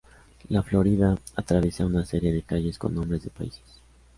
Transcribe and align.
La 0.49 0.63
Florida, 0.63 1.15
atraviesa 1.35 1.85
una 1.85 2.05
serie 2.07 2.33
de 2.33 2.41
calles 2.41 2.79
con 2.79 2.95
nombres 2.95 3.21
de 3.23 3.29
países. 3.29 3.83